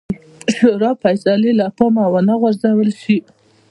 شورا 0.55 0.91
فیصلې 1.03 1.51
له 1.59 1.67
پامه 1.77 2.05
ونه 2.13 2.33
غورځول 2.41 2.89
شي. 3.01 3.17